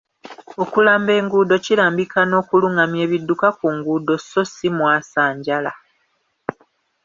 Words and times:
Okulamba 0.63 1.11
enguudo 1.19 1.55
kirambika 1.65 2.19
n'okulungamya 2.25 3.01
ebidduka 3.07 3.47
ku 3.57 3.67
nguudo 3.75 4.13
zi 4.53 4.67
mwasanjala. 4.77 5.71